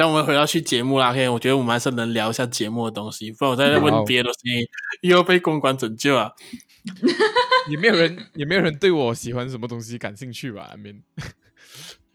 [0.00, 4.66] 等我们回到去节目啦，OK，我觉得我们还是能聊一下节目的东西，不然我在这问别的东西，
[5.02, 6.32] 又要被公关拯救啊！
[7.68, 11.02] 也没有人，也没有人对我喜欢什么东西感兴趣吧？I mean，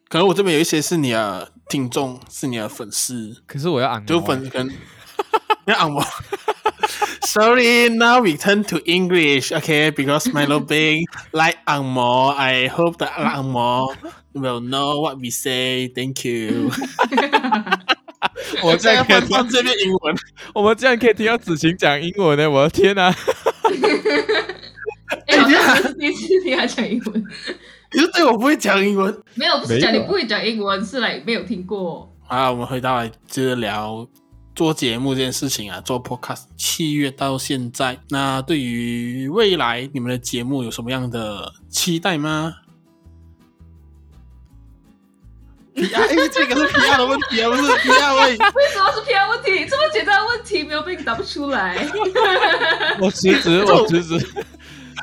[0.10, 4.68] 可能我这边有一些是你的听众，是你的粉丝，可是我要按就粉跟
[5.68, 6.04] 要按摩。
[7.22, 9.92] Sorry, now we turn to English, OK?
[9.92, 12.34] Because Milo Bing like angmo.
[12.34, 13.94] I hope that angmo
[14.34, 15.90] will know what we say.
[15.90, 16.72] Thank you.
[18.66, 20.16] 我 这样可以放这边英文，
[20.54, 22.50] 我们这样可以听到子晴讲英文呢。
[22.50, 23.14] 我的天哪！
[25.28, 27.24] 哎，好像是第一次听他讲英文。
[27.94, 29.16] 你是对我不会讲英文？
[29.36, 32.12] 没有，不是讲你不会讲英文，是来没有听过。
[32.28, 34.08] 好，我们回到来接着聊。
[34.56, 42.54] 做节目这件事情啊，做 podcast，七月到现在，那对于未来你们的节目有什么样的期待吗
[45.76, 48.44] ？PR，哎，这个是 PR 的问题啊，不是 PR 问题。
[48.56, 49.66] 为什么是 PR 问题？
[49.66, 51.88] 这么简单的问题，没有被你答不出来。
[53.00, 54.26] 我辞职，我辞职。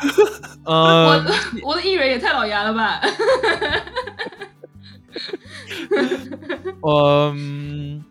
[0.65, 1.23] 呃，
[1.63, 3.01] 我我的艺人也太老牙了吧？
[6.83, 8.03] 嗯。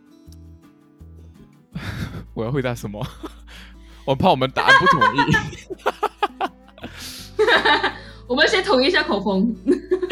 [2.33, 3.05] 我要回答什么？
[4.05, 5.19] 我怕我们答案不统一。
[8.27, 9.53] 我们先统一一下口风。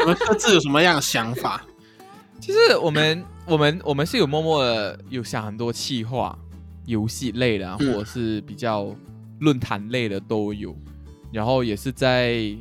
[0.00, 1.64] 我们各自有什么样的想法？
[2.40, 6.36] 其实我们、我们、我们是有默默的有想很多企划、
[6.86, 8.94] 游戏类的，或者是比较
[9.40, 10.74] 论坛类的都有。
[11.30, 12.56] 然后也是在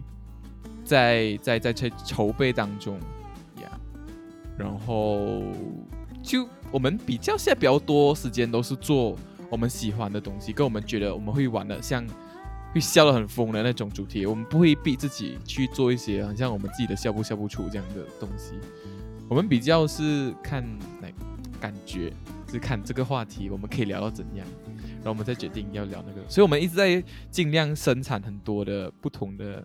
[0.84, 3.00] 在在在筹筹备当中
[3.62, 3.80] 呀。
[4.58, 5.42] 然后
[6.22, 9.16] 就我们比较现在比较多时间都是做。
[9.52, 12.06] 我们喜欢的东西，跟我们觉得我们会玩的，像
[12.72, 18.54] 会笑得很疯的那种主题，我们不会逼自己去做一些很像我们自己的笑不笑不出这样的东西。
[19.30, 20.64] 我们比较是看
[21.62, 22.12] 感觉，
[22.50, 24.46] 是看这个话题我们可以聊到怎样，
[24.96, 26.28] 然后我们再决定要聊那个。
[26.28, 29.64] 所以，我们一直在尽量生产很多的不同的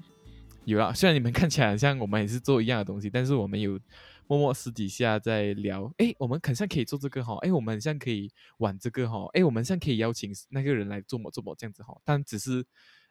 [0.65, 0.93] 有啊。
[0.93, 3.81] 虽然你们看起来好像我们也是做一样的东西，但是我们有。
[4.27, 12.65] 默默私底下在聊，哎，我们很像可以做这个哈，哎，我们很像可以玩这个哈，哎，我们像可以邀请那个人来做某做某这样子哈，但只是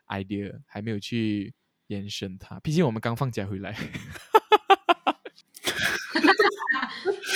[0.07, 1.53] idea 还没有去
[1.85, 3.77] 延伸它，毕竟我们刚放假回来。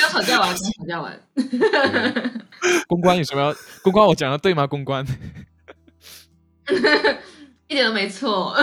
[0.01, 1.19] 要吵架完， 吵架完。
[2.88, 3.55] 公关有什么要？
[3.81, 4.66] 公关我讲的对吗？
[4.67, 5.05] 公关？
[7.67, 8.56] 一点都没错。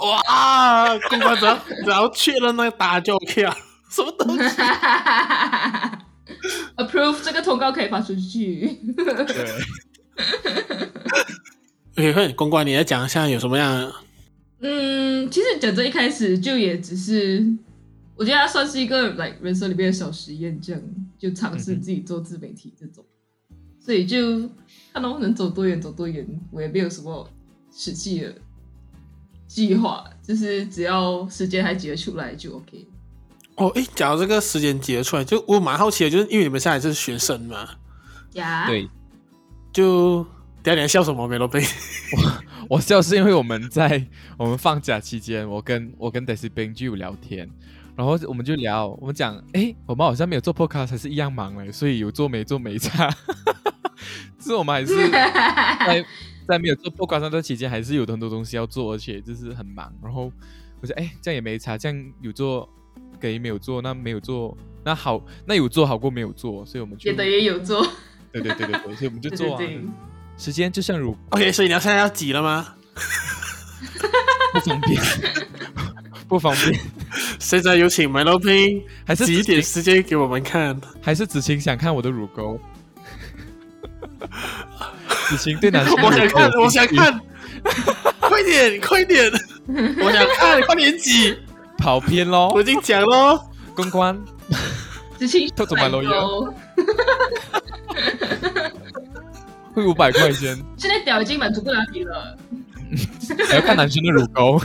[0.00, 0.96] 哇！
[1.08, 3.56] 公关只要只要确认那个答案就 OK 了，
[3.90, 4.44] 什么东西
[6.76, 8.78] ？Approve 这个通告可以发出去。
[8.96, 9.50] 对。
[11.96, 13.92] OK，快点，公关，你来讲一下有什么样？
[14.60, 17.44] 嗯，其实讲真一开始就也只是，
[18.18, 20.82] 我觉得它算是一个 like 人生里面的小实验，这样
[21.16, 23.04] 就尝试自己做自媒体这种，
[23.50, 24.40] 嗯、所以就
[24.92, 27.30] 看能不能走多远走多远，我也没有什么
[27.72, 28.34] 实际的。
[29.46, 32.86] 计划就是只要时间还挤得出来就 OK。
[33.54, 37.66] 哦，哎，假如这个时间挤得出来，就我蛮好奇的，就是因为你们现在是学生嘛。
[38.34, 38.66] 呀。
[38.66, 38.88] 对。
[39.72, 40.26] 就
[40.62, 41.26] 第二年笑什么？
[41.26, 41.62] 没罗贝。
[42.68, 44.06] 我 我笑是因为我们在
[44.36, 47.48] 我们放假期间，我跟我跟 Daisy Ben 就有聊天，
[47.96, 53.08] 然后我们就聊，我们讲，哎，我们好像没有做 Podcast，还是一样忙嘞，所以有做没做没差。
[54.38, 56.04] 是我们还是 在。
[56.48, 59.92] 在没有做 podcast 的期间，还是有很多东西要做，而且就是很忙。
[60.02, 60.32] 然后
[60.80, 62.66] 我说：“哎，这样也没差，这样有做，
[63.20, 63.82] 等于没有做。
[63.82, 66.64] 那没有做，那好，那有做好过没有做。
[66.64, 67.86] 所以我们就也等于有做。
[68.32, 69.58] 对对对对对，所以我们就做啊。
[69.58, 69.84] 对对对
[70.38, 72.68] 时间就像如 OK，所以你要现在要挤了吗？
[74.54, 75.02] 不方便，
[76.26, 76.80] 不方便。
[77.38, 80.80] 现在有请 Milo Ping，还是挤一点时间给我们看？
[81.02, 82.58] 还是子晴想看我的乳沟？”
[85.28, 87.20] 子晴对男生， 我想看，我想看，
[88.20, 89.30] 快点，快点，
[90.02, 91.36] 我想看，快点挤，
[91.78, 92.50] 跑偏喽！
[92.54, 93.38] 我已经讲喽，
[93.74, 94.18] 公关，
[95.18, 95.88] 子晴偷走买
[99.86, 100.56] 五百块钱。
[100.76, 102.36] 现在屌已经满足不了你了，
[103.48, 104.60] 还要看男生的乳沟，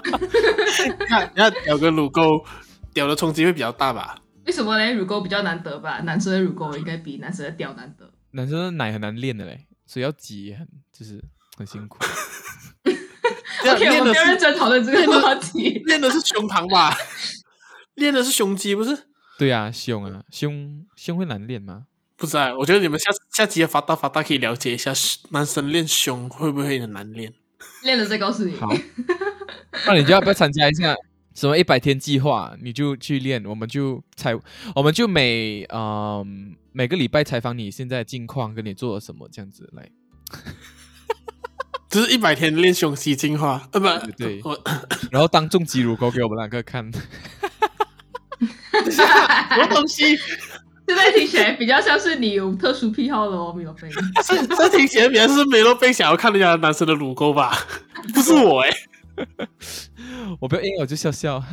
[1.08, 2.44] 看，要屌个乳沟，
[2.92, 4.18] 屌的冲击会比较大吧？
[4.46, 4.92] 为什么呢？
[4.94, 6.00] 乳沟比较难得吧？
[6.00, 8.10] 男生的乳沟应该比男生的屌难得。
[8.32, 11.22] 男生的奶很难练的嘞，所以要挤很就是
[11.56, 11.98] 很辛苦。
[13.68, 15.82] OK，我们不要认真讨论这个话题。
[15.86, 16.94] 练的是胸膛吧？
[17.96, 18.96] 练的是胸肌不是？
[19.38, 21.84] 对啊，胸啊，胸胸会难练吗？
[22.16, 24.92] 不是啊，我觉得你们下下集发大发大可以了解一下，
[25.30, 27.32] 男生练胸会不会很难练？
[27.82, 28.56] 练了再告诉你。
[28.56, 28.74] 好，
[29.86, 30.94] 那你就要不要参加一下？
[31.34, 34.34] 什么一百天计划，你就去练，我们就采，
[34.74, 36.26] 我们就每嗯、呃、
[36.72, 39.86] 每个礼拜采访你现在近况，跟你做了什么这样子来。
[41.90, 44.58] 就是一百天练胸肌进化，呃不对，对，我
[45.10, 46.90] 然后当众挤乳沟给我们两个看，
[48.90, 49.06] 什
[49.58, 50.18] 么东西？
[50.86, 53.88] 现在听起来比较像是你有特殊癖好的哦，米洛菲。
[54.24, 57.52] 这这听起来比较是米洛菲想要看人家男生的乳沟吧？
[58.14, 59.48] 不是我哎、欸，
[60.40, 61.42] 我不要硬，我就笑笑。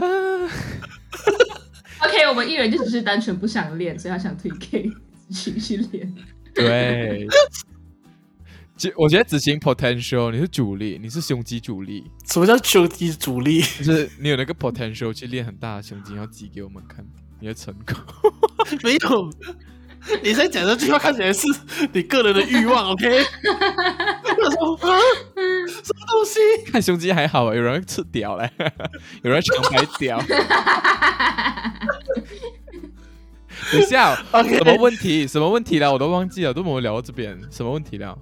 [2.00, 6.14] OK，我们艺人就只是单纯不想练，所以他想推给子晴去练。
[6.54, 7.28] 对。
[8.76, 12.04] 就我觉得子晴 potential，你是主力，你是胸肌主力。
[12.26, 13.62] 什么叫胸肌主力？
[13.62, 17.06] 就是你有那个 potential 去练很大的胸肌，要挤给我们看，
[17.40, 17.96] 你的成功。
[18.84, 19.30] 没有，
[20.22, 21.48] 你在讲这句话看起来是
[21.92, 23.24] 你个人的欲望，OK？
[24.44, 25.00] 我说啊，
[25.36, 26.72] 什么东西？
[26.72, 28.50] 看胸肌还好，有人吃屌嘞，
[29.24, 30.22] 有人长白屌。
[33.72, 34.58] 等一下，OK？
[34.58, 35.26] 什么问题？
[35.26, 35.92] 什么问题了？
[35.94, 38.18] 我都忘记了，都没有聊到这边，什么问题了？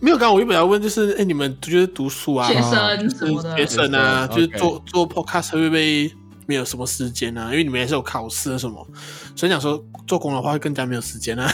[0.00, 4.90] 没有，刚刚我原本要问，就是，哎，你们觉得读书啊，学生什么的，学生啊，就是做 okay.
[4.90, 6.12] 做 podcast 会不会
[6.52, 7.44] 没有什么时间啊？
[7.50, 8.86] 因为你们也是有考试什么，
[9.34, 11.50] 所以讲说做工的话会更加没有时间啊。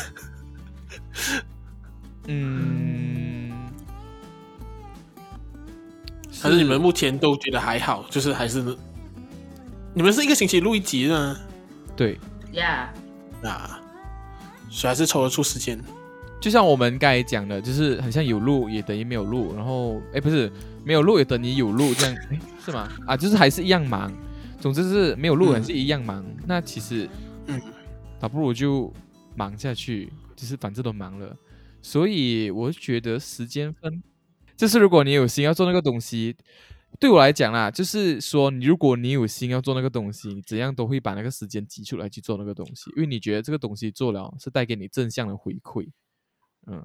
[2.27, 3.53] 嗯，
[6.43, 8.05] 还是你们目前都觉得还好？
[8.11, 8.61] 就是还是
[9.95, 11.37] 你们是一个星期录一集呢？
[11.95, 12.19] 对
[12.53, 12.89] ，Yeah，
[13.45, 13.81] 啊，
[14.69, 15.81] 所以还是抽得出时间。
[16.41, 20.51] 就像我们刚才讲的，就是很像有录也等于没有录，然后哎，不是
[20.83, 22.89] 没有录也等于有录这样，哎，是吗？
[23.07, 24.13] 啊，就是还是一样忙。
[24.61, 26.23] 总之是没有路人是一样忙。
[26.23, 27.09] 嗯、那其实，
[27.47, 27.61] 嗯，
[28.19, 28.93] 倒不如就
[29.37, 31.37] 忙下去，就是反正都忙了。
[31.81, 34.03] 所以我觉得时间分，
[34.57, 36.37] 就是如果你有心要做那个东西，
[36.99, 45.89] 对我来讲啦，就是说，如果你有心要做那个东西，你怎样都会把那个时间挤出来去做那个东西，因为你觉得这个东西做了是带给你正向的回馈。
[46.67, 46.85] 嗯，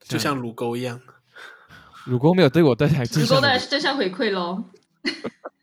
[0.00, 1.00] 就像乳沟一样，
[2.04, 4.62] 乳沟没有对我带来，乳沟带来是正向回馈喽。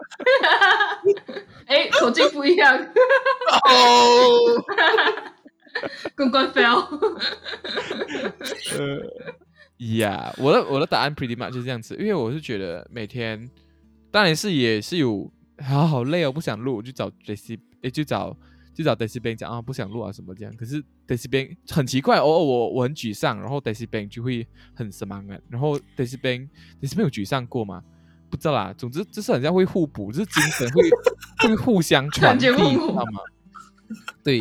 [1.68, 2.78] 哎，口径不一样。
[2.78, 4.64] 哦，
[6.16, 6.86] 公关 fail。
[8.78, 9.00] 呃，
[9.96, 13.50] 呀，我的我的答案 pretty much 就是这样子，因为我是觉得每天，
[14.12, 15.32] 当然是也是有，
[15.64, 18.36] 好好累哦，不想录，就找 JC，哎，就找。
[18.72, 26.48] 就找 Daisy Bang 讲啊，不想录啊什么这样，可是 Daisy Bang 很奇怪，偶尔我我很沮丧，然后 Daisy Bang 就会很什么啊，然后 Daisy Bang
[26.82, 27.84] Daisy Bang 有沮丧过吗？
[28.30, 30.90] 不知道啦，总之就是很像会互补，就是精神会
[31.50, 33.22] 会互相传递，知道吗？
[34.24, 34.40] 对，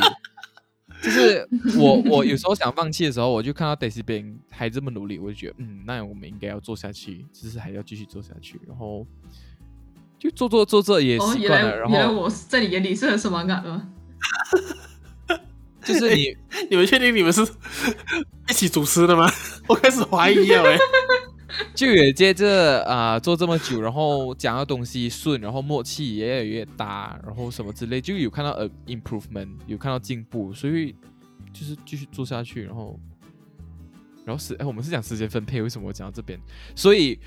[1.03, 1.49] 就是
[1.79, 9.07] 我我有时候想放弃的时候，我就看到 Daisy Bang 还这么努力，我就觉得嗯，那我们应该要做下去，只是还要继续做下去，然后
[10.19, 13.89] 就做做做做也习惯了，然后原来我在你眼里是很什么感吗？
[15.85, 16.37] 就是你，欸、
[16.69, 17.41] 你们确定你们是
[18.51, 19.27] 一起主持的吗？
[19.67, 20.75] 我开始怀疑了、欸。
[20.75, 20.79] 哎，
[21.75, 30.95] 就也接着啊、呃、做这么久，然后讲的东西顺，然后默契也越来越大，然后什么之类，就有看到呃 improvement，有看到进步，所以
[31.53, 32.99] 就是继续做下去，然后
[34.25, 36.39] 然后是哎，我们是讲时间分配，为什么我讲到这边？
[36.75, 37.19] 所以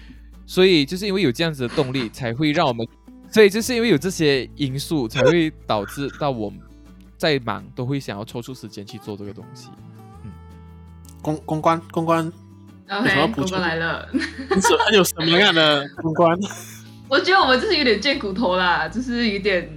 [0.45, 2.87] 所以就是因为有这样子的动力，才会让我们，
[3.29, 6.59] 所以就是因为有这些因素，才会导致到我们。
[7.17, 9.69] 再忙都会想要抽出时间去做这个东西。
[10.23, 10.31] 嗯，
[11.21, 12.33] 公公关公关
[12.91, 14.07] ，OK，公关来了。
[14.13, 16.37] 是很有什么样的公关？
[17.09, 19.69] 我觉得我们就是有点贱骨头啦，就是有点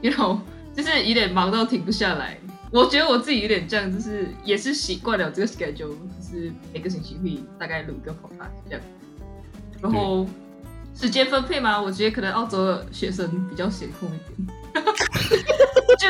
[0.00, 0.38] ，you know，
[0.76, 2.38] 就是有点忙到停不下来。
[2.70, 8.80] 我觉得我自己有点这样，就是也是习惯了这个 schedule，就是每个星期会大概录一个 podcast 这样。
[9.82, 10.26] 然后
[10.94, 14.48] 时间分配嘛，我觉得可能澳洲的学生比较闲空一点。
[15.98, 16.08] 就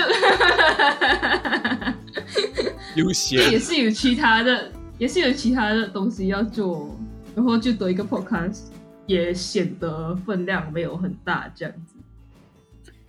[3.02, 4.70] 悠闲，也是有其他的，
[5.02, 6.96] 也是有其他的东西要做，
[7.34, 8.66] 然后就多一个 podcast，
[9.04, 11.96] 也显得分量没有很大这样子。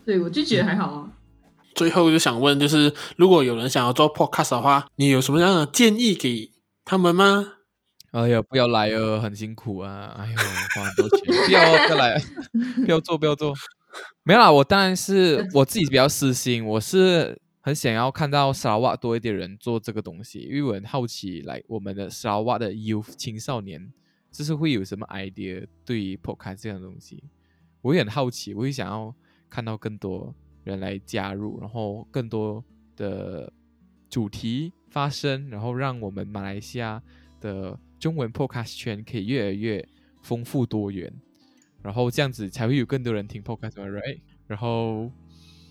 [0.04, 1.12] 对，我就觉得还好啊。
[1.76, 6.50] 最后就想问，就是如果有人想要做 podcast 的话，你有什么样的建议给
[6.84, 7.58] 他们吗？
[8.10, 10.16] 哎呀，不要来哦，很辛苦啊！
[10.18, 10.36] 哎呦，
[10.74, 12.20] 花很多钱，不要不要来，
[12.84, 13.54] 不要做，不要做。
[14.24, 23.90] 没有啦，我当然是 我自己比较私心，我是很想要看到沙瓦多一点人做这个东西，因为我很好奇，来我们的沙瓦的 youth 青少年，
[24.30, 27.24] 就是会有什么 idea 对于 podcast 这样的东西，
[27.82, 29.16] 我也很好奇，我也想要
[29.50, 32.62] 看到更多人来加入，然后更多
[32.98, 33.50] 的
[34.10, 37.02] 主题发生，然后让我们马来西亚
[37.40, 39.88] 的中文 podcast 圈可以越来越
[40.22, 41.14] 丰富多元。
[41.82, 44.20] 然后这样子才会有更多人听 podcast，right？
[44.48, 45.12] 然后，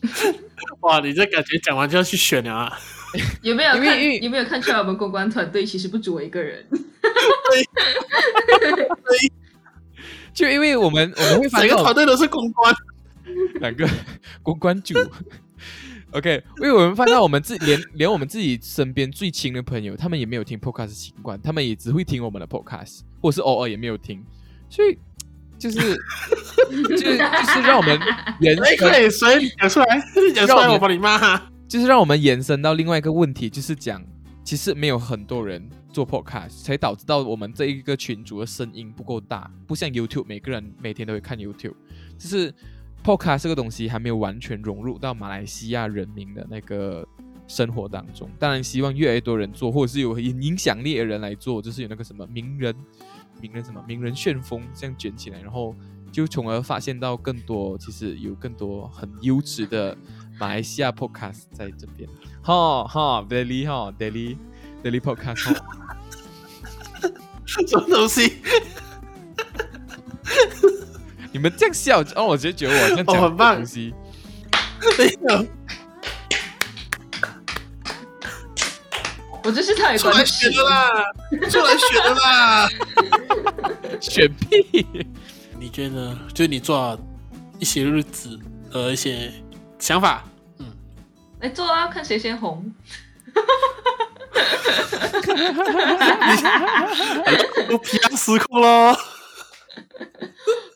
[0.81, 2.79] 哇，你这感觉讲完就要去选了啊？
[3.43, 4.23] 有没有看？
[4.23, 6.67] 有没有看出来我们公关团队其实不止我一个人？
[6.71, 6.81] 对，
[10.33, 12.75] 就因为我们我们会发现整个团队都是公关，
[13.61, 13.89] 两个
[14.43, 14.95] 公关组。
[16.13, 24.25] OK，因为我们发现我们自连连我们自己身边最亲的朋友，他们也没有听 podcast 习惯，他们也只会听我们的 podcast，或是偶尔也没有听，
[24.69, 24.99] 所以。
[25.63, 25.79] 就是，
[26.89, 27.97] 就是，就是让我们
[28.41, 28.77] 延伸。
[28.79, 29.87] 可以，所以讲出来，
[30.35, 31.41] 讲出来，我帮你骂。
[31.69, 34.03] 就是让我们延伸到另外一个问题，就是讲，
[34.43, 41.75] 其实没有很多人做 podcast，才导致到我们这一个群组的声音不够大，不像 YouTube，每个人每天都会看 YouTube。
[42.19, 42.53] 就是
[43.05, 47.07] podcast 这个东西还没有完全融入到马来西亚人民的那个
[47.47, 48.29] 生活当中。
[48.37, 52.75] 当然，希望越来越多人做，或者是有影响力的人来做，就是有那个什么名人。
[53.43, 53.83] 名人什么？
[53.87, 55.75] 名人旋风这样卷起来，然后
[56.13, 59.97] 就从而发现到更多，其实有更多很优质的
[60.39, 62.09] 马来西亚 podcast 在这边。
[62.41, 64.37] 哈哈，Daily 哈，Daily
[64.85, 65.57] Daily podcast。
[67.67, 68.37] 什么东西？
[71.33, 73.57] 你们这样笑，哦，我直接觉得我这样讲很棒。
[73.57, 73.93] 东西。
[79.45, 81.03] 我这是太关选的啦，
[81.51, 82.69] 出来学的啦，
[84.03, 84.85] 选屁！
[85.59, 86.99] 你觉得，就你做
[87.61, 88.37] 一些日子
[88.69, 89.33] 和一些
[89.79, 90.25] 想法，
[90.59, 90.67] 嗯，
[91.41, 92.75] 来做啊，看谁先红。
[97.71, 98.99] 我皮要失控了，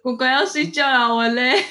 [0.05, 1.65] 我乖要睡觉了，我累。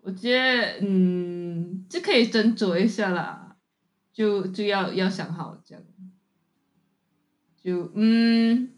[0.00, 3.40] 我觉得，嗯，这可以斟酌一下啦。
[4.14, 5.82] 就就要要想好这样，
[7.62, 8.70] 就嗯，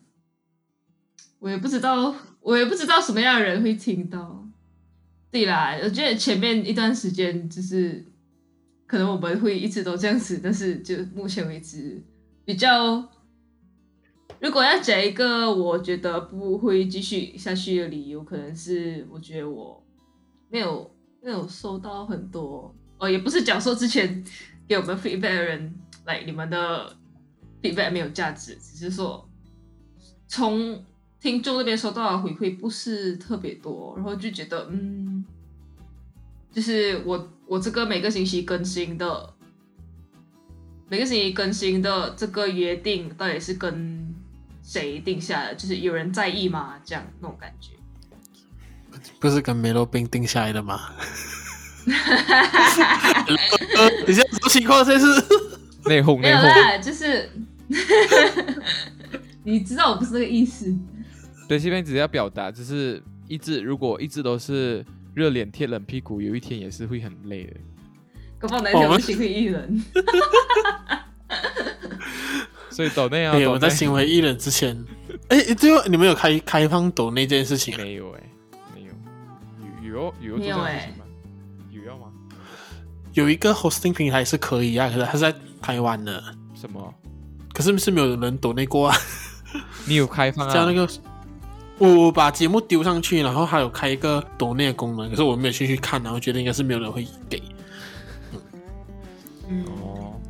[1.38, 4.46] 我也不知道，我也不知道什么样的人会听到。
[5.30, 8.04] 对啦，我觉得前面一段时间就是，
[8.86, 12.02] 可能我们会一直都这样子，但是就目前为止
[12.44, 13.08] 比较，
[14.40, 19.82] 如果要讲一个我觉得不会继续下去的理由，可能是我觉得我
[20.50, 24.24] 没有没有收到很多哦，也不是讲说之前。
[24.66, 25.74] 给我们 feedback 的人，
[26.06, 26.90] 来、你们的
[27.64, 29.26] feedback 没有价值，只是说
[30.28, 30.84] 从
[31.18, 35.24] 听众那边收到的回馈不是特别多，然后就觉得嗯，
[36.52, 39.32] 就是我我这个每个星期更新的，
[40.90, 44.14] 每个星期更新的这个约定到底是跟
[44.62, 45.54] 谁定下来的？
[45.54, 46.74] 就是有人在意吗？
[46.84, 47.70] 这样那种感觉，
[49.18, 50.92] 不是跟梅洛宾定下来的吗？
[54.06, 54.84] 你现在什么情况？
[54.84, 55.06] 这是
[55.84, 57.30] 内讧，没有啦，就是
[59.42, 60.74] 你知道我不是这个意思。
[61.48, 67.54] 对，这边只是要表达，就是一直如果一直都是热脸贴冷屁股，有一天也是会很累的。
[68.38, 69.84] 搞不好哪天我心灰意冷。
[72.70, 74.84] 所以抖内啊，我们在心灰意冷之前，
[75.28, 77.76] 哎，最后你们有开开放抖内这件事情？
[77.76, 78.20] 没有哎，
[78.74, 78.92] 没有，
[79.82, 80.56] 有有有没有
[81.86, 82.10] 要吗。
[83.12, 86.20] 有一个 hosting 平台是可以啊，可是它是在台湾的。
[86.54, 86.94] 什么？
[87.54, 88.96] 可是是没有人抖内过啊。
[89.86, 90.52] 你有开放啊？
[90.52, 90.86] 像那个，
[91.78, 97.42] 我把节目丢上去，然后还有开一个抖内的功能，可是我没有进去看，然后觉得应该是没有人会给。
[99.48, 99.64] 嗯。
[99.80, 100.20] 哦。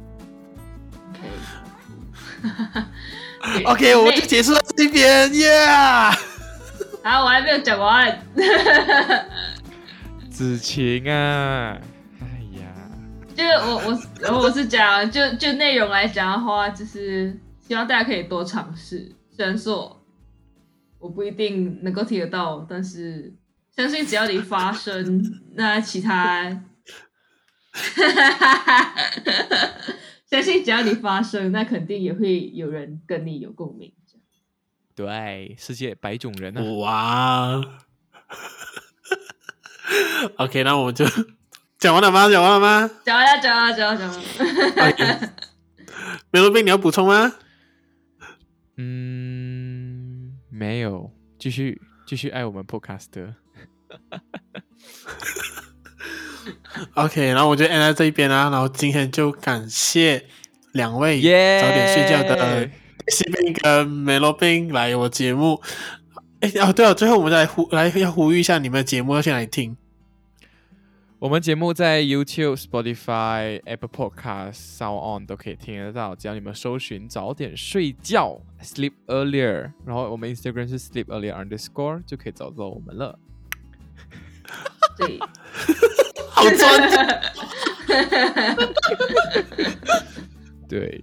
[2.44, 3.64] OK。
[3.64, 5.66] OK，我们就结束到这边，耶！
[7.02, 8.18] 好，我还没有讲完。
[10.30, 11.78] 子晴啊。
[13.34, 13.98] 就是我
[14.30, 19.12] 我我是讲，就就内容来讲的话，就是希望大家可以多尝试。
[19.30, 20.04] 虽然说
[21.00, 23.34] 我不一定能够听得到，但是
[23.74, 25.20] 相信只要你发声，
[25.54, 26.62] 那其他，
[30.30, 33.92] 相信只要你发声，那肯定也会有人跟你有共鸣。
[34.94, 36.62] 对，世界百种人啊！
[36.78, 37.60] 哇，
[40.38, 41.04] OK，那我们就。
[41.84, 42.30] 讲完了吗？
[42.30, 42.90] 讲完了吗？
[43.04, 44.08] 讲完了，讲完了，讲完了，讲
[45.06, 45.30] 完了。
[46.30, 47.34] 梅罗宾，你要补充吗？
[48.78, 53.08] 嗯，没有，继续继续爱我们 Podcast。
[56.94, 58.48] OK，然后我就按在这一边啦。
[58.48, 60.24] 然后今天就感谢
[60.72, 62.66] 两位早点睡觉的
[63.08, 65.60] 西宾跟梅罗宾来我节目。
[66.40, 69.76] 哎，哦，对了，最后我们再呼来要呼吁一下，你们的节目要去哪里听？
[71.20, 83.18] 我们节目在 YouTube、Spotify、Apple Podcast、Sound On 都可以听得到，只要你们搜寻“早点睡觉 ”（Sleep Earlier），然后我们 Instagram 是 Sleep Earlier Underscore，就可以找到我们了。
[84.98, 85.18] 对，
[86.30, 87.22] 好专。
[90.68, 91.02] 对。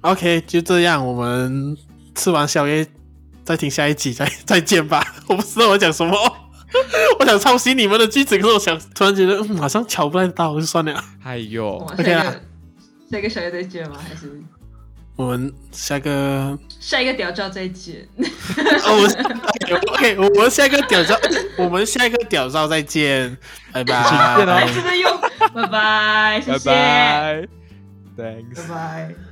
[0.00, 1.76] OK，就这样，我们
[2.14, 2.86] 吃完宵夜
[3.44, 5.04] 再听下一集，再再见吧。
[5.28, 6.39] 我不知道我讲什么。
[7.18, 11.02] 我想抄袭你们的句子，可是我想突然觉得，嗯，好像敲不太到，就算了。
[11.24, 12.34] 哎呦，OK 啊，
[13.10, 13.96] 下一个小月再见吗？
[14.08, 14.40] 还是
[15.16, 18.08] 我们下个下一个屌照再见？
[18.16, 21.18] 哦，我们 OK，我们下一个屌照，
[21.58, 23.36] 我们下一个屌照再见，
[23.72, 23.94] 拜拜。
[24.02, 25.20] 还是在用，
[25.54, 27.46] 拜拜，谢谢，拜
[28.16, 29.29] 拜，Thanks，拜拜。